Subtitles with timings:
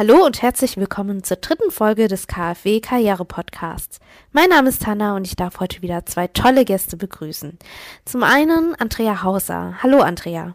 [0.00, 4.00] Hallo und herzlich willkommen zur dritten Folge des KfW Karriere Podcasts.
[4.32, 7.58] Mein Name ist Hanna und ich darf heute wieder zwei tolle Gäste begrüßen.
[8.06, 9.74] Zum einen Andrea Hauser.
[9.82, 10.54] Hallo Andrea.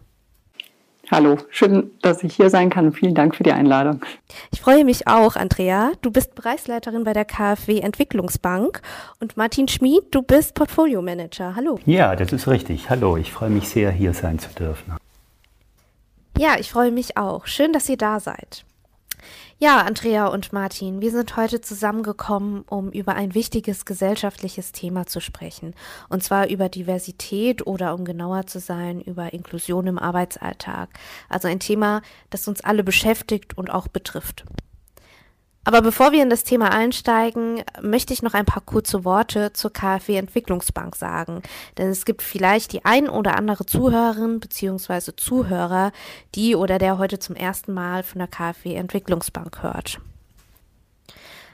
[1.12, 2.92] Hallo, schön, dass ich hier sein kann.
[2.92, 4.04] Vielen Dank für die Einladung.
[4.50, 5.92] Ich freue mich auch, Andrea.
[6.02, 8.82] Du bist Bereichsleiterin bei der KfW Entwicklungsbank
[9.20, 11.54] und Martin Schmid, du bist Portfolio Manager.
[11.54, 11.78] Hallo.
[11.86, 12.90] Ja, das ist richtig.
[12.90, 14.96] Hallo, ich freue mich sehr, hier sein zu dürfen.
[16.36, 17.46] Ja, ich freue mich auch.
[17.46, 18.64] Schön, dass ihr da seid.
[19.58, 25.18] Ja, Andrea und Martin, wir sind heute zusammengekommen, um über ein wichtiges gesellschaftliches Thema zu
[25.18, 25.74] sprechen.
[26.10, 30.90] Und zwar über Diversität oder um genauer zu sein, über Inklusion im Arbeitsalltag.
[31.30, 34.44] Also ein Thema, das uns alle beschäftigt und auch betrifft.
[35.66, 39.72] Aber bevor wir in das Thema einsteigen, möchte ich noch ein paar kurze Worte zur
[39.72, 41.42] KfW Entwicklungsbank sagen.
[41.76, 45.16] Denn es gibt vielleicht die ein oder andere Zuhörerin bzw.
[45.16, 45.90] Zuhörer,
[46.36, 49.98] die oder der heute zum ersten Mal von der KfW Entwicklungsbank hört.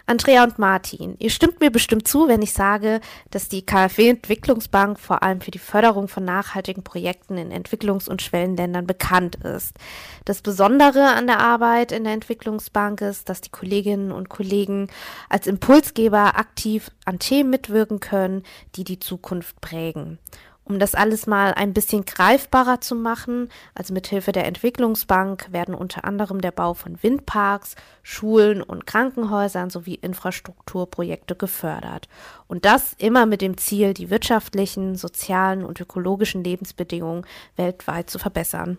[0.06, 3.00] Andrea und Martin, ihr stimmt mir bestimmt zu, wenn ich sage,
[3.30, 8.22] dass die KfW Entwicklungsbank vor allem für die Förderung von nachhaltigen Projekten in Entwicklungs- und
[8.22, 9.76] Schwellenländern bekannt ist.
[10.24, 14.88] Das Besondere an der Arbeit in der Entwicklungsbank ist, dass die Kolleginnen und Kollegen
[15.28, 18.42] als Impulsgeber aktiv an Themen mitwirken können,
[18.74, 20.18] die die Zukunft prägen.
[20.64, 26.04] Um das alles mal ein bisschen greifbarer zu machen, also mithilfe der Entwicklungsbank werden unter
[26.04, 27.74] anderem der Bau von Windparks,
[28.04, 32.08] Schulen und Krankenhäusern sowie Infrastrukturprojekte gefördert.
[32.46, 38.78] Und das immer mit dem Ziel, die wirtschaftlichen, sozialen und ökologischen Lebensbedingungen weltweit zu verbessern.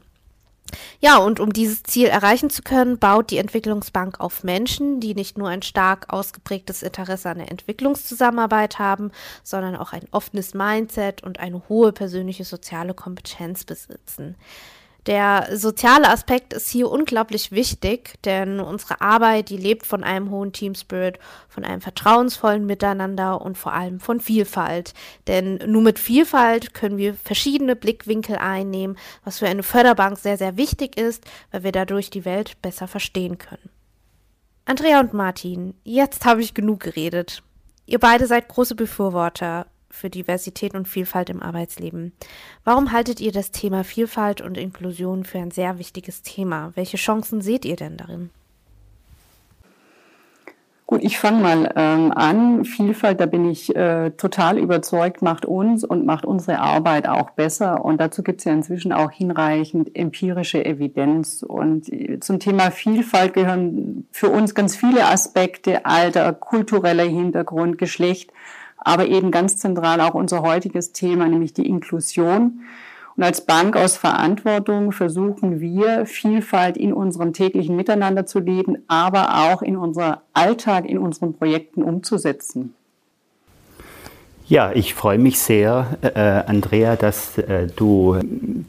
[0.99, 5.37] Ja, und um dieses Ziel erreichen zu können, baut die Entwicklungsbank auf Menschen, die nicht
[5.37, 9.11] nur ein stark ausgeprägtes Interesse an der Entwicklungszusammenarbeit haben,
[9.43, 14.35] sondern auch ein offenes Mindset und eine hohe persönliche soziale Kompetenz besitzen.
[15.05, 20.53] Der soziale Aspekt ist hier unglaublich wichtig, denn unsere Arbeit, die lebt von einem hohen
[20.53, 21.19] Team Spirit,
[21.49, 24.93] von einem vertrauensvollen Miteinander und vor allem von Vielfalt.
[25.27, 30.55] Denn nur mit Vielfalt können wir verschiedene Blickwinkel einnehmen, was für eine Förderbank sehr, sehr
[30.55, 33.69] wichtig ist, weil wir dadurch die Welt besser verstehen können.
[34.63, 37.43] Andrea und Martin, jetzt habe ich genug geredet.
[37.85, 42.13] Ihr beide seid große Befürworter für Diversität und Vielfalt im Arbeitsleben.
[42.63, 46.71] Warum haltet ihr das Thema Vielfalt und Inklusion für ein sehr wichtiges Thema?
[46.75, 48.31] Welche Chancen seht ihr denn darin?
[50.85, 52.65] Gut, ich fange mal ähm, an.
[52.65, 57.85] Vielfalt, da bin ich äh, total überzeugt, macht uns und macht unsere Arbeit auch besser.
[57.85, 61.41] Und dazu gibt es ja inzwischen auch hinreichend empirische Evidenz.
[61.41, 68.31] Und äh, zum Thema Vielfalt gehören für uns ganz viele Aspekte, Alter, kultureller Hintergrund, Geschlecht
[68.83, 72.61] aber eben ganz zentral auch unser heutiges Thema, nämlich die Inklusion.
[73.15, 79.51] Und als Bank aus Verantwortung versuchen wir, Vielfalt in unserem täglichen Miteinander zu leben, aber
[79.51, 82.73] auch in unser Alltag, in unseren Projekten umzusetzen.
[84.45, 88.19] Ja, ich freue mich sehr, äh, Andrea, dass äh, du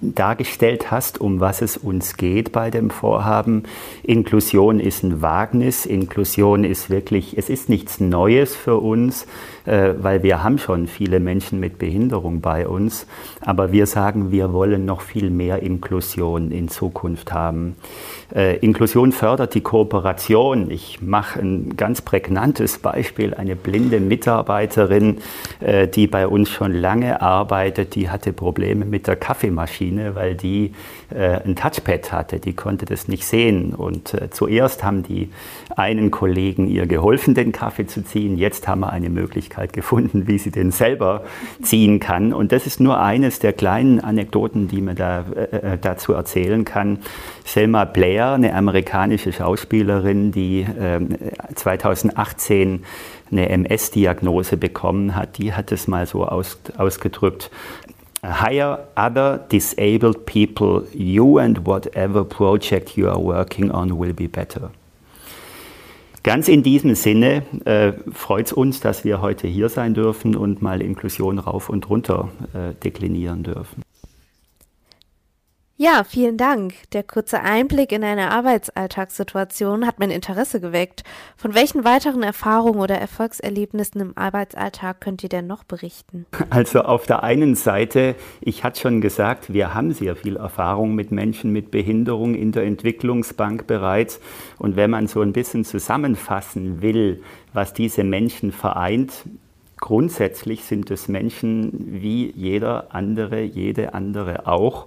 [0.00, 3.64] dargestellt hast, um was es uns geht bei dem Vorhaben.
[4.04, 5.84] Inklusion ist ein Wagnis.
[5.84, 9.26] Inklusion ist wirklich, es ist nichts Neues für uns, äh,
[9.64, 13.06] weil wir haben schon viele Menschen mit Behinderung bei uns.
[13.40, 17.76] Aber wir sagen, wir wollen noch viel mehr Inklusion in Zukunft haben.
[18.34, 20.70] Äh, Inklusion fördert die Kooperation.
[20.70, 23.32] Ich mache ein ganz prägnantes Beispiel.
[23.34, 25.18] Eine blinde Mitarbeiterin,
[25.60, 30.72] äh, die bei uns schon lange arbeitet, die hatte Probleme mit der Kaffeemaschine, weil die
[31.10, 32.40] äh, ein Touchpad hatte.
[32.40, 33.74] Die konnte das nicht sehen.
[33.74, 35.30] Und zuerst haben die
[35.76, 38.36] einen Kollegen ihr geholfen, den Kaffee zu ziehen.
[38.36, 41.24] Jetzt haben wir eine Möglichkeit gefunden, wie sie den selber
[41.62, 42.32] ziehen kann.
[42.32, 46.98] Und das ist nur eines der kleinen Anekdoten, die man da, äh, dazu erzählen kann.
[47.44, 51.00] Selma Blair, eine amerikanische Schauspielerin, die äh,
[51.54, 52.84] 2018
[53.30, 57.50] eine MS-Diagnose bekommen hat, die hat es mal so aus, ausgedrückt.
[58.22, 60.86] Hire other disabled people.
[60.94, 64.70] You and whatever project you are working on will be better.
[66.24, 70.62] Ganz in diesem Sinne äh, freut es uns, dass wir heute hier sein dürfen und
[70.62, 73.82] mal Inklusion rauf und runter äh, deklinieren dürfen.
[75.76, 76.74] Ja, vielen Dank.
[76.92, 81.02] Der kurze Einblick in eine Arbeitsalltagssituation hat mein Interesse geweckt.
[81.36, 86.26] Von welchen weiteren Erfahrungen oder Erfolgserlebnissen im Arbeitsalltag könnt ihr denn noch berichten?
[86.50, 91.10] Also auf der einen Seite, ich hatte schon gesagt, wir haben sehr viel Erfahrung mit
[91.10, 94.20] Menschen mit Behinderung in der Entwicklungsbank bereits.
[94.58, 97.20] Und wenn man so ein bisschen zusammenfassen will,
[97.52, 99.24] was diese Menschen vereint,
[99.80, 104.86] grundsätzlich sind es Menschen wie jeder andere, jede andere auch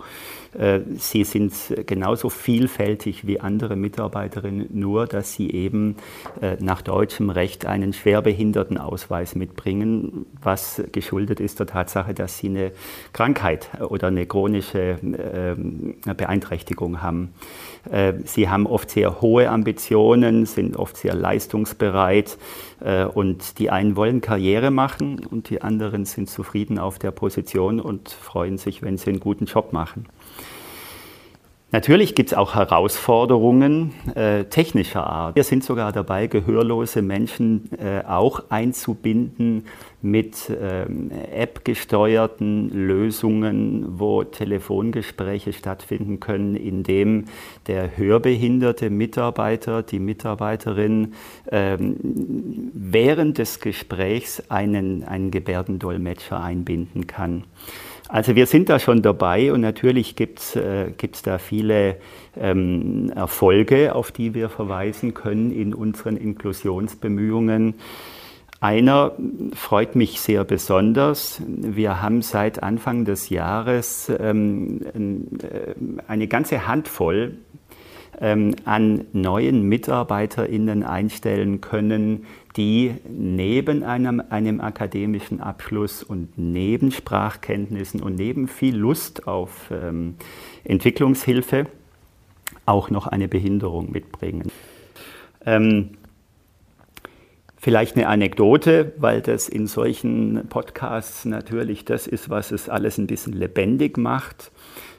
[0.98, 1.54] sie sind
[1.86, 5.96] genauso vielfältig wie andere Mitarbeiterinnen, nur dass sie eben
[6.42, 12.72] äh, nach deutschem Recht einen Schwerbehindertenausweis mitbringen, was geschuldet ist der Tatsache, dass sie eine
[13.14, 17.34] Krankheit oder eine chronische ähm, Beeinträchtigung haben.
[17.90, 22.38] Äh, sie haben oft sehr hohe Ambitionen, sind oft sehr leistungsbereit
[23.16, 28.10] und die einen wollen Karriere machen und die anderen sind zufrieden auf der Position und
[28.10, 30.06] freuen sich, wenn sie einen guten Job machen.
[31.72, 35.36] Natürlich gibt es auch Herausforderungen äh, technischer Art.
[35.36, 39.66] Wir sind sogar dabei, gehörlose Menschen äh, auch einzubinden
[40.02, 47.26] mit ähm, App-gesteuerten Lösungen, wo Telefongespräche stattfinden können, indem
[47.68, 51.16] der hörbehinderte Mitarbeiter, die Mitarbeiterin
[51.52, 51.98] ähm,
[52.74, 57.44] während des Gesprächs einen, einen Gebärdendolmetscher einbinden kann.
[58.10, 60.92] Also wir sind da schon dabei und natürlich gibt es äh,
[61.24, 61.98] da viele
[62.40, 67.76] ähm, Erfolge, auf die wir verweisen können in unseren Inklusionsbemühungen.
[68.62, 69.12] Einer
[69.54, 71.42] freut mich sehr besonders.
[71.48, 75.76] Wir haben seit Anfang des Jahres ähm, äh,
[76.08, 77.38] eine ganze Handvoll
[78.20, 82.26] ähm, an neuen MitarbeiterInnen einstellen können,
[82.56, 90.16] die neben einem, einem akademischen Abschluss und neben Sprachkenntnissen und neben viel Lust auf ähm,
[90.64, 91.68] Entwicklungshilfe
[92.66, 94.52] auch noch eine Behinderung mitbringen.
[95.46, 95.92] Ähm,
[97.60, 103.08] Vielleicht eine Anekdote, weil das in solchen Podcasts natürlich das ist, was es alles ein
[103.08, 104.52] bisschen lebendig macht.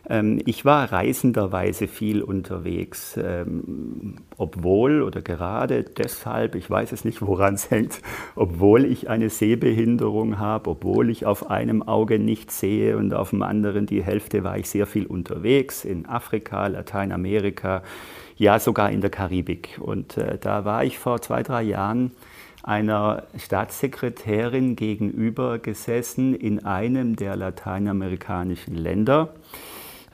[0.08, 7.20] Ähm, ich war reisenderweise viel unterwegs, ähm, obwohl oder gerade deshalb, ich weiß es nicht,
[7.20, 8.00] woran es hängt,
[8.34, 13.42] obwohl ich eine Sehbehinderung habe, obwohl ich auf einem Auge nicht sehe und auf dem
[13.42, 17.82] anderen die Hälfte, war ich sehr viel unterwegs in Afrika, Lateinamerika,
[18.36, 19.78] ja sogar in der Karibik.
[19.80, 22.12] Und äh, da war ich vor zwei, drei Jahren
[22.62, 29.34] einer Staatssekretärin gegenüber gesessen in einem der lateinamerikanischen Länder.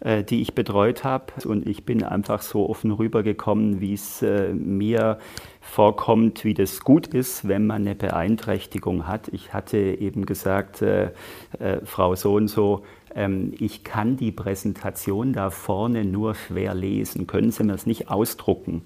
[0.04, 1.32] Äh, die ich betreut habe.
[1.46, 5.18] Und ich bin einfach so offen rübergekommen, wie es äh, mir
[5.62, 9.28] vorkommt, wie das gut ist, wenn man eine Beeinträchtigung hat.
[9.28, 11.04] Ich hatte eben gesagt, äh,
[11.58, 12.84] äh, Frau so und so,
[13.60, 17.28] ich kann die Präsentation da vorne nur schwer lesen.
[17.28, 18.82] Können Sie mir das nicht ausdrucken?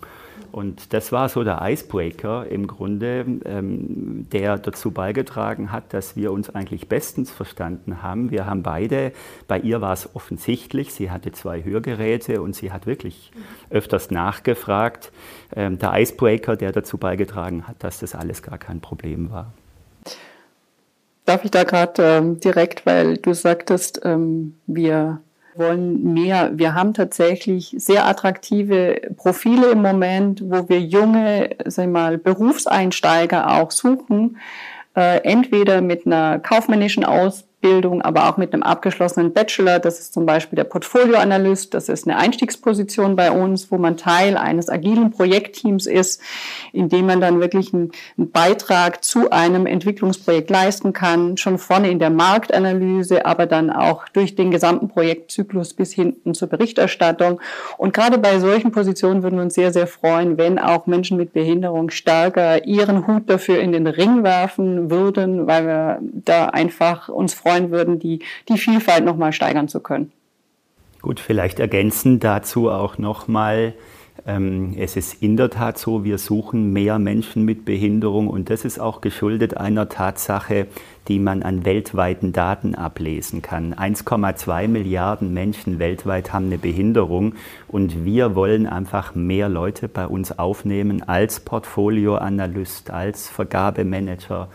[0.51, 6.33] Und das war so der Icebreaker im Grunde, ähm, der dazu beigetragen hat, dass wir
[6.33, 8.31] uns eigentlich bestens verstanden haben.
[8.31, 9.13] Wir haben beide,
[9.47, 13.33] bei ihr war es offensichtlich, sie hatte zwei Hörgeräte und sie hat wirklich
[13.71, 15.13] öfters nachgefragt.
[15.55, 19.53] Ähm, der Icebreaker, der dazu beigetragen hat, dass das alles gar kein Problem war.
[21.25, 25.21] Darf ich da gerade ähm, direkt, weil du sagtest, ähm, wir
[25.55, 26.51] wollen mehr.
[26.55, 33.71] Wir haben tatsächlich sehr attraktive Profile im Moment, wo wir junge, sag mal, Berufseinsteiger auch
[33.71, 34.39] suchen,
[34.97, 39.81] äh, entweder mit einer kaufmännischen Ausbildung, Bildung, aber auch mit einem abgeschlossenen Bachelor.
[39.81, 41.75] Das ist zum Beispiel der Portfolioanalyst.
[41.75, 46.23] Das ist eine Einstiegsposition bei uns, wo man Teil eines agilen Projektteams ist,
[46.73, 51.99] in dem man dann wirklich einen, Beitrag zu einem Entwicklungsprojekt leisten kann, schon vorne in
[51.99, 57.41] der Marktanalyse, aber dann auch durch den gesamten Projektzyklus bis hinten zur Berichterstattung.
[57.79, 61.33] Und gerade bei solchen Positionen würden wir uns sehr, sehr freuen, wenn auch Menschen mit
[61.33, 67.35] Behinderung stärker ihren Hut dafür in den Ring werfen würden, weil wir da einfach uns
[67.35, 70.13] freuen, freuen würden, die, die Vielfalt nochmal steigern zu können.
[71.01, 73.75] Gut, vielleicht ergänzen dazu auch nochmal,
[74.27, 78.65] ähm, es ist in der Tat so, wir suchen mehr Menschen mit Behinderung und das
[78.65, 80.67] ist auch geschuldet einer Tatsache,
[81.07, 83.75] die man an weltweiten Daten ablesen kann.
[83.75, 87.35] 1,2 Milliarden Menschen weltweit haben eine Behinderung
[87.69, 94.49] und wir wollen einfach mehr Leute bei uns aufnehmen als Portfolioanalyst, als Vergabemanager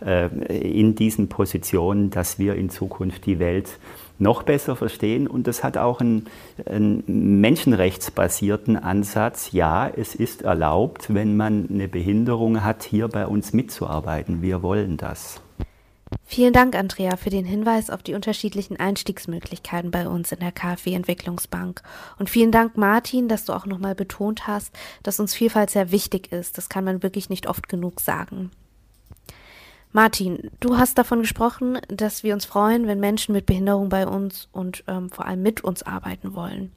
[0.00, 3.78] in diesen Positionen, dass wir in Zukunft die Welt
[4.20, 5.26] noch besser verstehen.
[5.26, 6.26] Und das hat auch einen,
[6.66, 9.52] einen, menschenrechtsbasierten Ansatz.
[9.52, 14.42] Ja, es ist erlaubt, wenn man eine Behinderung hat, hier bei uns mitzuarbeiten.
[14.42, 15.40] Wir wollen das.
[16.24, 20.92] Vielen Dank, Andrea, für den Hinweis auf die unterschiedlichen Einstiegsmöglichkeiten bei uns in der KfW
[20.92, 21.82] Entwicklungsbank.
[22.18, 26.32] Und vielen Dank, Martin, dass du auch nochmal betont hast, dass uns Vielfalt sehr wichtig
[26.32, 26.58] ist.
[26.58, 28.50] Das kann man wirklich nicht oft genug sagen.
[29.92, 34.48] Martin, du hast davon gesprochen, dass wir uns freuen, wenn Menschen mit Behinderung bei uns
[34.52, 36.70] und ähm, vor allem mit uns arbeiten wollen.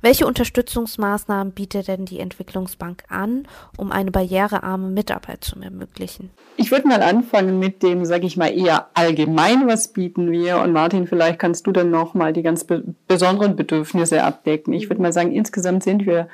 [0.00, 6.30] Welche Unterstützungsmaßnahmen bietet denn die Entwicklungsbank an, um eine barrierearme Mitarbeit zu ermöglichen?
[6.56, 10.58] Ich würde mal anfangen mit dem, sage ich mal, eher allgemein, was bieten wir?
[10.60, 14.72] Und Martin, vielleicht kannst du dann noch mal die ganz be besonderen Bedürfnisse abdecken.
[14.72, 16.28] Ich würde mal sagen, insgesamt sind wir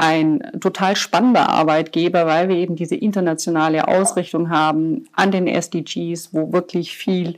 [0.00, 6.54] ein total spannender Arbeitgeber, weil wir eben diese internationale Ausrichtung haben an den SDGs, wo
[6.54, 7.36] wirklich viel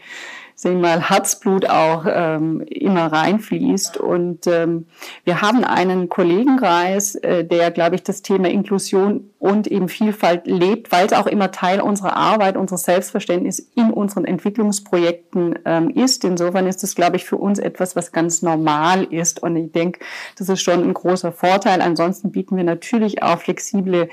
[0.62, 3.96] sehen mal, Herzblut auch ähm, immer reinfließt.
[3.96, 4.86] Und ähm,
[5.24, 10.92] wir haben einen Kollegenkreis, äh, der, glaube ich, das Thema Inklusion und eben Vielfalt lebt,
[10.92, 16.22] weil es auch immer Teil unserer Arbeit, unseres Selbstverständnis in unseren Entwicklungsprojekten ähm, ist.
[16.22, 19.42] Insofern ist das, glaube ich, für uns etwas, was ganz normal ist.
[19.42, 19.98] Und ich denke,
[20.38, 21.82] das ist schon ein großer Vorteil.
[21.82, 24.08] Ansonsten bieten wir natürlich auch flexible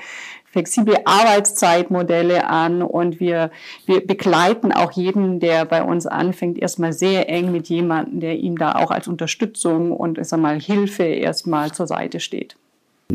[0.50, 3.50] flexible Arbeitszeitmodelle an und wir,
[3.86, 8.58] wir begleiten auch jeden, der bei uns anfängt, erstmal sehr eng mit jemandem, der ihm
[8.58, 12.56] da auch als Unterstützung und ich sag mal Hilfe erstmal zur Seite steht.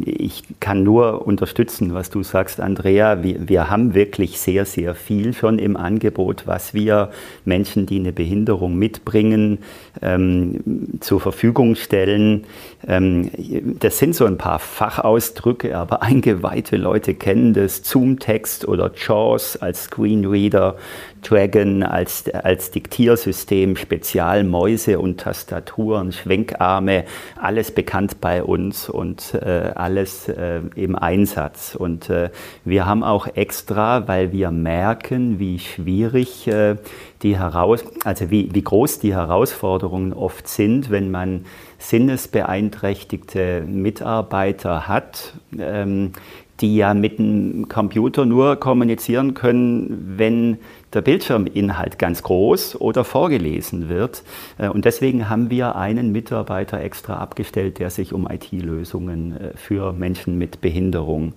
[0.05, 3.23] Ich kann nur unterstützen, was du sagst, Andrea.
[3.23, 7.09] Wir, wir, haben wirklich sehr, sehr viel schon im Angebot, was wir
[7.45, 9.59] Menschen, die eine Behinderung mitbringen,
[10.01, 12.45] ähm, zur Verfügung stellen.
[12.87, 13.31] Ähm,
[13.79, 17.81] das sind so ein paar Fachausdrücke, aber eingeweihte Leute kennen das.
[17.83, 20.75] Zoom-Text oder JAWS als Screenreader,
[21.21, 30.27] Dragon als, als Diktiersystem, Spezialmäuse und Tastaturen, Schwenkarme, alles bekannt bei uns und äh, alles
[30.27, 31.75] äh, im Einsatz.
[31.75, 32.31] Und äh,
[32.63, 36.77] wir haben auch extra, weil wir merken, wie schwierig äh,
[37.21, 41.45] die heraus, also wie, wie groß die Herausforderungen oft sind, wenn man
[41.77, 46.13] sinnesbeeinträchtigte Mitarbeiter hat, ähm,
[46.62, 50.57] die ja mit dem Computer nur kommunizieren können, wenn
[50.95, 54.24] der Bildschirminhalt ganz groß oder vorgelesen wird.
[54.57, 59.91] Äh, und deswegen haben wir einen Mitarbeiter extra abgestellt, der sich um IT-Lösungen äh, für
[59.91, 61.33] Menschen mit Behinderung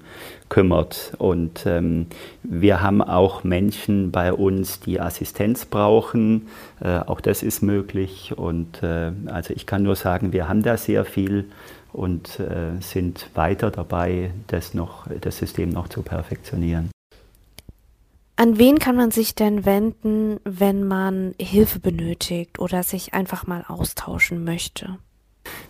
[0.48, 1.12] kümmert.
[1.18, 2.06] Und ähm,
[2.42, 6.46] wir haben auch Menschen bei uns, die Assistenz brauchen.
[6.80, 8.32] Äh, auch das ist möglich.
[8.36, 8.82] Und
[9.26, 11.46] also ich kann nur sagen, wir haben da sehr viel
[11.98, 16.90] und äh, sind weiter dabei, das, noch, das System noch zu perfektionieren.
[18.36, 23.64] An wen kann man sich denn wenden, wenn man Hilfe benötigt oder sich einfach mal
[23.66, 24.98] austauschen möchte?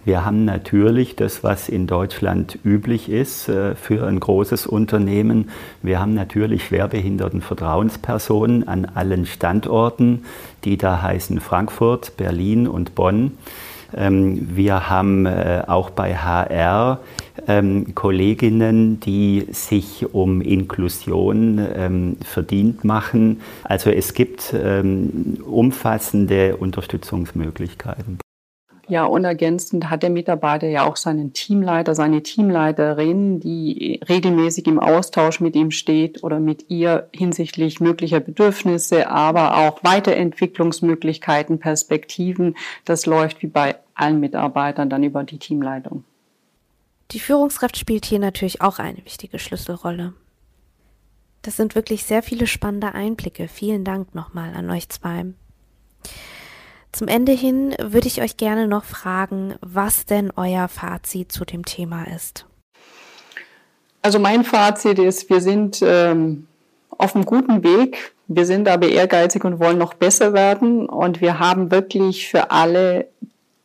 [0.04, 5.50] Wir haben natürlich das, was in Deutschland üblich ist äh, für ein großes Unternehmen.
[5.82, 10.24] Wir haben natürlich schwerbehinderten Vertrauenspersonen an allen Standorten,
[10.64, 13.32] die da heißen Frankfurt, Berlin und Bonn.
[13.96, 17.00] Ähm, wir haben äh, auch bei HR
[17.46, 23.40] ähm, Kolleginnen, die sich um Inklusion ähm, verdient machen.
[23.64, 24.54] Also es gibt
[25.44, 28.18] umfassende Unterstützungsmöglichkeiten.
[28.88, 34.80] Ja, und ergänzend hat der Mitarbeiter ja auch seinen Teamleiter, seine Teamleiterin, die regelmäßig im
[34.80, 42.56] Austausch mit ihm steht oder mit ihr hinsichtlich möglicher Bedürfnisse, aber auch Weiterentwicklungsmöglichkeiten, Perspektiven.
[42.86, 46.04] Das läuft wie bei allen Mitarbeitern dann über die Teamleitung.
[47.10, 50.14] Die Führungskraft spielt hier natürlich auch eine wichtige Schlüsselrolle.
[51.42, 53.48] Das sind wirklich sehr viele spannende Einblicke.
[53.48, 55.26] Vielen Dank nochmal an euch zwei.
[56.92, 61.64] Zum Ende hin würde ich euch gerne noch fragen, was denn euer Fazit zu dem
[61.64, 62.46] Thema ist.
[64.02, 66.46] Also mein Fazit ist, wir sind ähm,
[66.90, 68.12] auf einem guten Weg.
[68.26, 70.88] Wir sind aber ehrgeizig und wollen noch besser werden.
[70.88, 73.08] Und wir haben wirklich für alle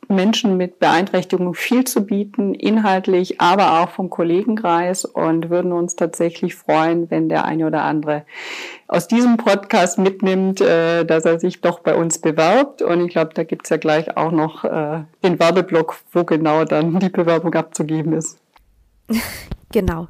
[0.08, 6.56] Menschen mit Beeinträchtigungen viel zu bieten, inhaltlich, aber auch vom Kollegenkreis und würden uns tatsächlich
[6.56, 8.26] freuen, wenn der eine oder andere
[8.88, 12.82] aus diesem Podcast mitnimmt, äh, dass er sich doch bei uns bewerbt.
[12.82, 17.00] Und ich glaube, da gibt's ja gleich auch noch äh, den Werbeblock, wo genau dann
[17.00, 18.38] die Bewerbung abzugeben ist.
[19.72, 20.08] genau.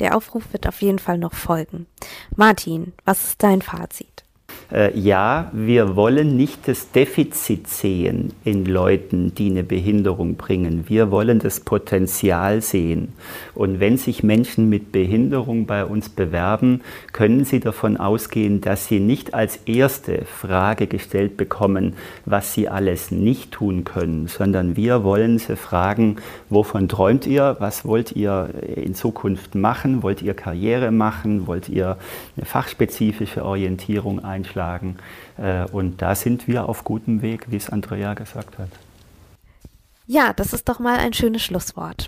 [0.00, 1.86] Der Aufruf wird auf jeden Fall noch folgen.
[2.34, 4.23] Martin, was ist dein Fazit?
[4.72, 10.84] Äh, ja, wir wollen nicht das Defizit sehen in Leuten, die eine Behinderung bringen.
[10.88, 13.12] Wir wollen das Potenzial sehen.
[13.54, 16.80] Und wenn sich Menschen mit Behinderung bei uns bewerben,
[17.12, 21.94] können sie davon ausgehen, dass sie nicht als erste Frage gestellt bekommen,
[22.24, 26.16] was sie alles nicht tun können, sondern wir wollen sie fragen,
[26.48, 31.98] wovon träumt ihr, was wollt ihr in Zukunft machen, wollt ihr Karriere machen, wollt ihr
[32.36, 34.96] eine fachspezifische Orientierung einschlagen einschlagen.
[35.36, 38.70] Äh, und da sind wir auf gutem Weg, wie es Andrea gesagt hat.
[40.06, 42.06] Ja, das ist doch mal ein schönes Schlusswort.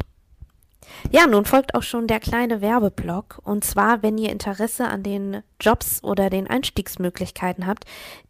[1.11, 3.41] Ja, nun folgt auch schon der kleine Werbeblock.
[3.45, 7.85] Und zwar, wenn ihr Interesse an den Jobs oder den Einstiegsmöglichkeiten habt,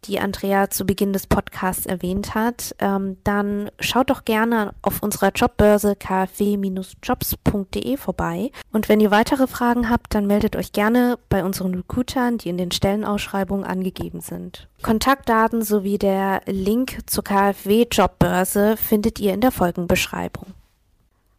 [0.05, 5.31] die Andrea zu Beginn des Podcasts erwähnt hat, ähm, dann schaut doch gerne auf unserer
[5.31, 8.51] Jobbörse kfw-jobs.de vorbei.
[8.71, 12.57] Und wenn ihr weitere Fragen habt, dann meldet euch gerne bei unseren Recruitern, die in
[12.57, 14.67] den Stellenausschreibungen angegeben sind.
[14.81, 20.53] Kontaktdaten sowie der Link zur KfW-Jobbörse findet ihr in der Folgenbeschreibung.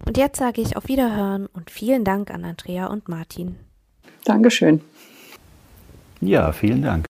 [0.08, 3.56] Und jetzt sage ich auf Wiederhören und vielen Dank an Andrea und Martin.
[4.24, 4.80] Dankeschön.
[6.22, 7.04] Ja, vielen Dank.